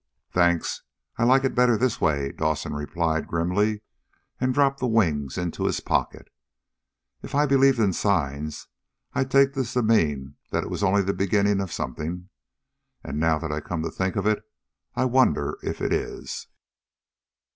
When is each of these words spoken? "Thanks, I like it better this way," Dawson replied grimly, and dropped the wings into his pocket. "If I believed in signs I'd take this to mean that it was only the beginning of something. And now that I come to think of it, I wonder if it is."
"Thanks, 0.31 0.81
I 1.17 1.25
like 1.25 1.43
it 1.43 1.53
better 1.53 1.77
this 1.77 2.01
way," 2.01 2.31
Dawson 2.31 2.73
replied 2.73 3.27
grimly, 3.27 3.81
and 4.39 4.51
dropped 4.51 4.79
the 4.79 4.87
wings 4.87 5.37
into 5.37 5.65
his 5.65 5.79
pocket. 5.79 6.31
"If 7.21 7.35
I 7.35 7.45
believed 7.45 7.77
in 7.77 7.93
signs 7.93 8.67
I'd 9.13 9.29
take 9.29 9.53
this 9.53 9.73
to 9.73 9.83
mean 9.83 10.37
that 10.49 10.63
it 10.63 10.71
was 10.71 10.81
only 10.81 11.03
the 11.03 11.13
beginning 11.13 11.61
of 11.61 11.71
something. 11.71 12.29
And 13.03 13.19
now 13.19 13.37
that 13.37 13.51
I 13.51 13.59
come 13.59 13.83
to 13.83 13.91
think 13.91 14.15
of 14.15 14.25
it, 14.25 14.43
I 14.95 15.05
wonder 15.05 15.59
if 15.61 15.81
it 15.81 15.93
is." 15.93 16.47